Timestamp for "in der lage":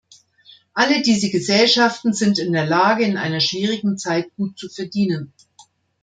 2.39-3.03